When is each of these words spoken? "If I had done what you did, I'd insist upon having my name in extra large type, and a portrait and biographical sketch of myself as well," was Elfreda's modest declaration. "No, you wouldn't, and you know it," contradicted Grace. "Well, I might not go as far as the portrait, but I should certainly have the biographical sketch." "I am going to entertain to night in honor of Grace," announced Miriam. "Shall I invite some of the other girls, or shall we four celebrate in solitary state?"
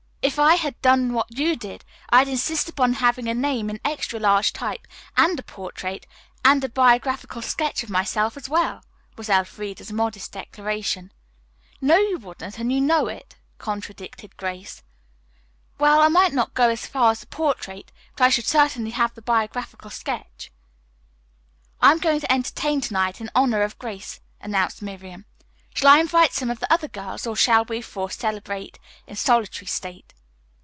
"If 0.23 0.37
I 0.37 0.53
had 0.53 0.79
done 0.83 1.13
what 1.13 1.35
you 1.35 1.55
did, 1.55 1.83
I'd 2.11 2.27
insist 2.27 2.69
upon 2.69 2.93
having 2.93 3.25
my 3.25 3.33
name 3.33 3.71
in 3.71 3.81
extra 3.83 4.19
large 4.19 4.53
type, 4.53 4.85
and 5.17 5.37
a 5.39 5.41
portrait 5.41 6.05
and 6.45 6.73
biographical 6.75 7.41
sketch 7.41 7.81
of 7.81 7.89
myself 7.89 8.37
as 8.37 8.47
well," 8.47 8.83
was 9.17 9.29
Elfreda's 9.29 9.91
modest 9.91 10.31
declaration. 10.31 11.11
"No, 11.81 11.97
you 11.97 12.19
wouldn't, 12.19 12.59
and 12.59 12.71
you 12.71 12.79
know 12.79 13.07
it," 13.07 13.35
contradicted 13.57 14.37
Grace. 14.37 14.83
"Well, 15.79 16.01
I 16.01 16.07
might 16.07 16.33
not 16.33 16.53
go 16.53 16.69
as 16.69 16.85
far 16.85 17.09
as 17.11 17.21
the 17.21 17.27
portrait, 17.27 17.91
but 18.15 18.23
I 18.23 18.29
should 18.29 18.45
certainly 18.45 18.91
have 18.91 19.15
the 19.15 19.23
biographical 19.23 19.89
sketch." 19.89 20.51
"I 21.81 21.89
am 21.91 21.97
going 21.97 22.19
to 22.19 22.31
entertain 22.31 22.79
to 22.81 22.93
night 22.93 23.21
in 23.21 23.31
honor 23.33 23.63
of 23.63 23.79
Grace," 23.79 24.19
announced 24.39 24.83
Miriam. 24.83 25.25
"Shall 25.73 25.87
I 25.91 25.99
invite 25.99 26.33
some 26.33 26.49
of 26.51 26.59
the 26.59 26.71
other 26.71 26.89
girls, 26.89 27.25
or 27.25 27.33
shall 27.37 27.63
we 27.63 27.81
four 27.81 28.09
celebrate 28.11 28.77
in 29.07 29.15
solitary 29.15 29.67
state?" 29.67 30.13